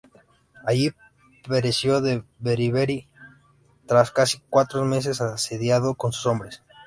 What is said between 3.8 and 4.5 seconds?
tras casi